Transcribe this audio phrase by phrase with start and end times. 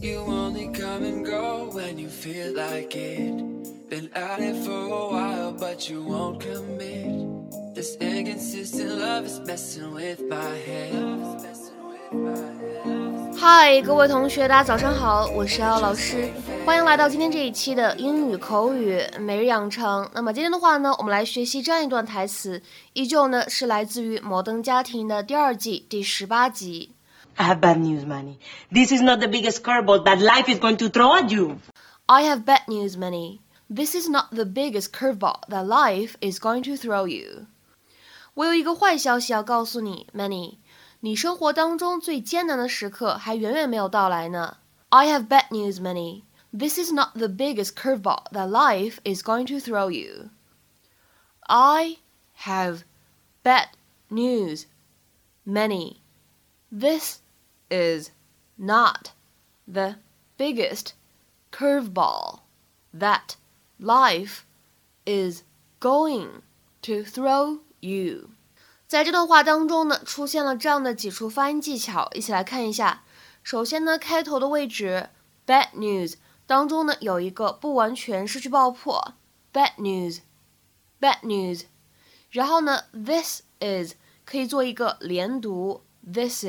[0.00, 3.34] You only come and go when you feel like it.
[3.90, 7.74] Been at it for a while, but you won't commit.
[7.74, 10.94] This inconsistent love is messing with my head.
[13.36, 16.28] 嗨，各位同学，大家早上好，我是姚老师，
[16.64, 20.08] 欢迎来到今天这一期的英语口语每日养成。
[20.14, 22.62] 那么今天的话呢，我们来学习这样一段台词，
[22.92, 26.92] 依旧呢是来自于《摩登家庭》的第二季第十八集。
[27.37, 28.37] I have bad news, Manny.
[28.71, 31.59] This is not the biggest curveball that life is going to throw at you.
[32.07, 33.39] I have bad news, Manny.
[33.69, 37.47] This is not the biggest curveball that life is going to throw you.
[38.35, 40.57] 我有一个坏消息要告诉你，Manny。
[40.99, 44.57] 你生活当中最艰难的时刻还远远没有到来呢。
[44.89, 46.23] I have bad news, Manny.
[46.55, 50.29] This is not the biggest curveball that life is going to throw you.
[51.47, 51.97] I
[52.45, 52.83] have
[53.43, 53.69] bad
[54.09, 54.65] news,
[55.45, 55.97] Manny.
[56.71, 57.17] This
[57.69, 58.09] is
[58.55, 59.09] not
[59.65, 59.95] the
[60.37, 60.93] biggest
[61.51, 62.39] curveball
[62.93, 63.35] that
[63.79, 64.41] life
[65.05, 65.43] is
[65.79, 66.41] going
[66.81, 68.29] to throw you.
[68.87, 73.03] 在这段话当中呢，出现了这样的几处发音技巧，一起来看一下。
[73.41, 75.09] 首先呢，开头的位置
[75.45, 79.15] bad news 当中呢有一个不完全失去爆破
[79.51, 81.65] bad news，bad news。
[82.29, 86.45] 然后呢，this is 可以做一个连读 this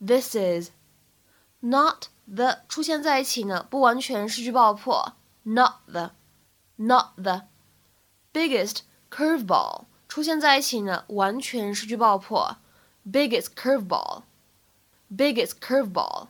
[0.00, 7.42] is，this is。not the 出现在一起呢，不完全失去爆破 not the，not the
[8.32, 9.84] biggest curveball。
[10.06, 12.58] 出现在一起呢，完全失去爆破，
[13.10, 16.28] biggest curveball，biggest curveball。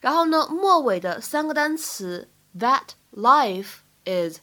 [0.00, 4.40] 然后呢，末尾的三个单词 that life is，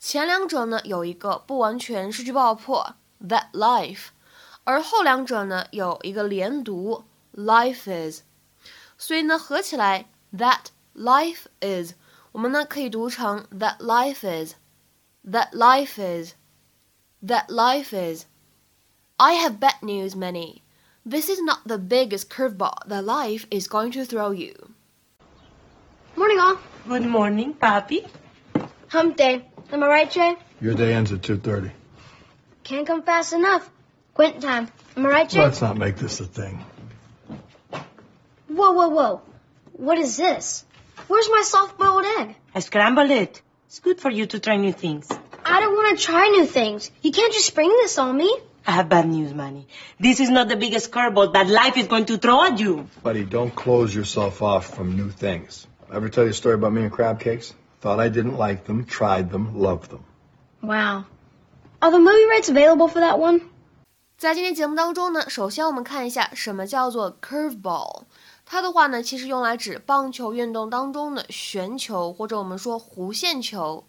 [0.00, 4.06] 前两者呢有一个不完全失去爆破 that life，
[4.64, 8.21] 而后两者呢有一个连读 life is。
[8.97, 11.93] 所以呢，合起来 that life is，
[12.31, 18.25] 我们呢可以读成 that life is，that life is，that life is。
[19.17, 20.61] I have bad news, Manny.
[21.05, 24.53] This is not the biggest curveball that life is going to throw you.
[26.15, 26.57] Morning, all.
[26.87, 28.07] Good morning, Papi.
[28.87, 29.45] Hump day.
[29.71, 30.35] Am I right, Jay?
[30.61, 31.71] Your day ends at 2.30.
[32.63, 33.69] Can't come fast enough.
[34.13, 34.69] Quint time.
[34.95, 35.41] Am I right, Jay?
[35.41, 36.63] Let's not make this a thing.
[38.53, 39.21] Whoa, whoa, whoa.
[39.73, 40.63] What is this?
[41.07, 42.35] Where's my soft-boiled egg?
[42.53, 43.41] I scrambled it.
[43.65, 45.09] It's good for you to try new things.
[45.43, 46.91] I don't want to try new things.
[47.01, 48.31] You can't just spring this on me.
[48.67, 49.67] I have bad news, Manny.
[49.99, 52.87] This is not the biggest curveball that life is going to throw at you.
[53.01, 55.65] Buddy, don't close yourself off from new things.
[55.91, 57.53] Ever tell you a story about me and crab cakes?
[57.81, 60.03] Thought I didn't like them, tried them, loved them.
[60.61, 61.05] Wow.
[61.81, 63.49] Are the movie rights available for that one?
[64.23, 68.03] 在今天节目当中呢，首先我们看一下什么叫做 curveball。
[68.45, 73.83] 它的话呢，其实用来指棒球运动当中的旋球，或者我们说弧线球。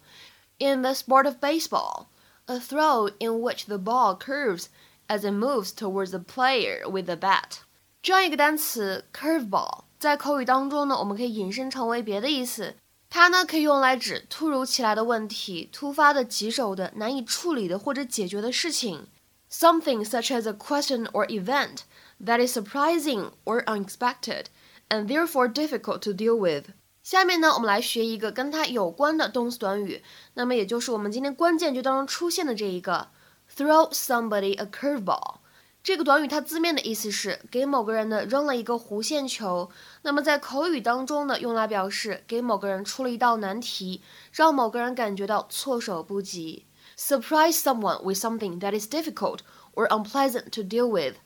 [0.57, 2.07] In the sport of baseball,
[2.47, 4.65] a throw in which the ball curves
[5.07, 7.59] as it moves towards the player with the bat。
[8.01, 12.75] 这样一个单词 curveball，在口语当中呢，我们可以引申成为别的意思。
[13.09, 19.07] 它呢可以用来指突如其来的问题、突发的、棘手的、难以处理的或者解决的事情。
[19.49, 21.83] Something such as a question or event
[22.19, 24.45] that is surprising or unexpected
[24.89, 26.71] and therefore difficult to deal with。
[27.03, 33.09] 下面呢，我们来学一个跟它有关的动词短语，那么也就是我们今天关键句当中出现的这一个
[33.55, 35.35] ，throw somebody a curveball。
[35.83, 39.69] 这个短语它字面的意思是给某个人呢扔了一个弧线球，
[40.01, 44.01] 那么在口语当中呢，用来表示给某个人出了一道难题，
[44.31, 46.64] 让某个人感觉到措手不及。
[46.96, 49.40] Surprise someone with something that is difficult
[49.74, 51.16] or unpleasant to deal with。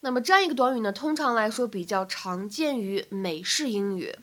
[0.00, 4.18] 那么这样一个短语呢，通常来说比较常见于美式英语。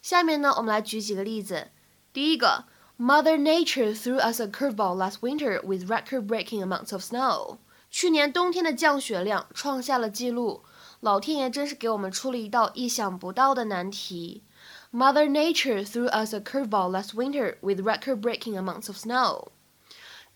[0.00, 1.68] 下面呢，我们来举几个例子。
[2.12, 2.64] 第一个，
[2.98, 7.58] Mother Nature threw us a curveball last winter with record-breaking amounts of snow。
[7.90, 10.62] 去年冬天的降雪量创下了纪录，
[11.00, 14.44] 老天爷真是给我们出了一道意想不到的难题。
[14.92, 19.48] Mother Nature threw us a curveball last winter with record-breaking amounts of snow。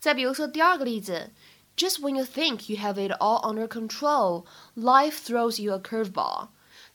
[0.06, 1.30] 再比如说第二个例子，
[1.76, 4.44] Just when you think you have it all under control,
[4.76, 6.48] life throws you a curveball。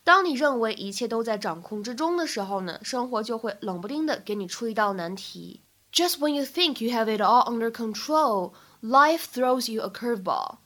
[0.04, 5.62] 当你认为一切都在掌控之中的时候呢，生活就会冷不丁的给你出一道难题。
[5.92, 10.58] Just when you think you have it all under control, life throws you a curveball。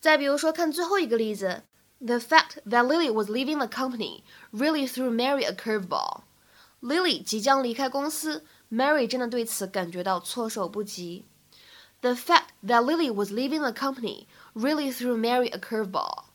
[0.00, 1.62] 再比如说，看最后一个例子，
[1.98, 4.22] The fact that Lily was leaving the company
[4.52, 11.24] really threw Mary a curveball。Lily 即将离开公司，Mary 真的对此感觉到措手不及。
[12.01, 16.25] The fact that Lily was leaving the company really threw Mary a curveball。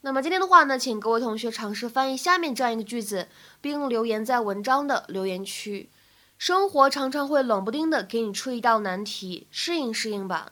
[0.00, 3.28] 那么今天的话呢，请各位同学尝试翻译下面这样一个句子，
[3.60, 5.88] 并留言在文章的留言区。
[6.36, 10.50] 生活常常会冷不丁的给你出一道难题，适应适应吧。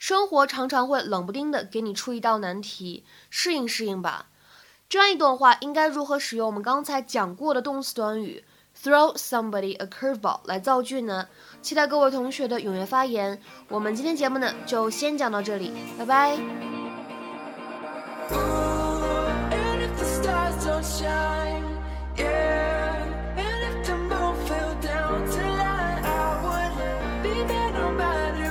[0.00, 4.26] 生活常常会冷不丁的给你出一道难题，适应适应吧。
[4.88, 8.42] 这样一段话应该如何使用我们刚才讲过的动词短语
[8.82, 11.26] throw somebody a curveball 来造句呢？
[11.60, 13.40] 期待各位同学的踊跃发言。
[13.68, 16.38] 我们今天节目呢就先讲到这里，拜拜。
[27.92, 28.49] And